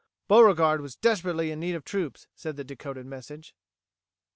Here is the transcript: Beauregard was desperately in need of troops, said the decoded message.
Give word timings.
Beauregard 0.27 0.81
was 0.81 0.95
desperately 0.95 1.51
in 1.51 1.59
need 1.59 1.75
of 1.75 1.85
troops, 1.85 2.25
said 2.33 2.55
the 2.57 2.63
decoded 2.63 3.05
message. 3.05 3.53